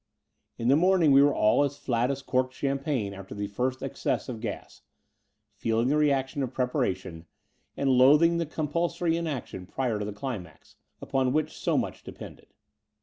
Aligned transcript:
In 0.57 0.67
the 0.67 0.75
morning 0.75 1.11
we 1.11 1.21
were 1.21 1.35
all 1.35 1.63
as 1.63 1.77
flat 1.77 2.09
as 2.09 2.23
corked 2.23 2.55
champagne 2.55 3.13
after 3.13 3.35
the 3.35 3.45
first 3.45 3.83
excess 3.83 4.29
of 4.29 4.39
gas, 4.41 4.81
feeling 5.53 5.89
the 5.89 5.95
reaction 5.95 6.41
of 6.41 6.55
preparation, 6.55 7.27
and 7.77 7.87
loathing 7.87 8.37
the 8.39 8.47
com 8.47 8.67
pulsory 8.67 9.13
inaction 9.15 9.67
prior 9.67 9.99
to 9.99 10.05
the 10.05 10.11
climax, 10.11 10.75
upon 11.03 11.33
which 11.33 11.55
so 11.55 11.77
much 11.77 12.01
depended. 12.03 12.47